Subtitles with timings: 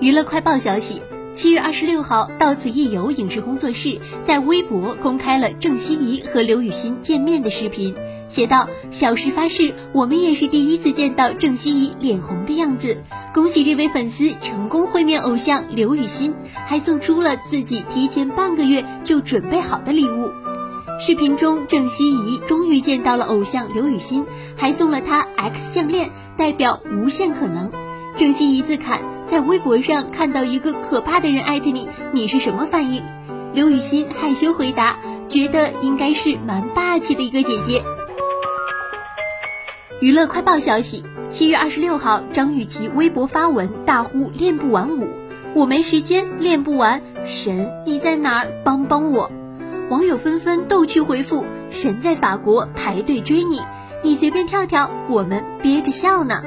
[0.00, 1.02] 娱乐快报消息。
[1.32, 7.94] 七月二十六号，到此一游影视工作室在微博公开了郑希怡和刘雨欣见面的视频，
[8.26, 13.02] 写道：“小事发誓，我们也是第一次见到郑希怡脸红的样子。
[13.34, 16.34] 恭喜这位粉丝成功会面偶像刘雨欣，
[16.66, 20.30] 还送出了自己提前半个月就准备好的礼物。”
[20.98, 24.24] 视频中，郑希怡终于见到了偶像刘雨欣，
[24.56, 26.08] 还送了她 X 项链，
[26.38, 27.70] 代表无限可能。
[28.16, 33.02] 郑希怡自砍在微博上看到一个可怕的人艾特你，你是什么反应？
[33.52, 34.96] 刘雨欣害羞回答，
[35.28, 37.84] 觉得应该是蛮霸气的一个姐姐。
[40.00, 45.08] 娱乐快报消息：七月二十六号，张雨绮微博发文大呼练不完舞，
[45.54, 48.48] 我没时间练不完，神你在哪儿？
[48.64, 49.30] 帮帮我！
[49.90, 53.60] 网友纷纷逗趣回复：神在法国排队追你，
[54.02, 56.42] 你随便跳跳，我们憋着笑呢。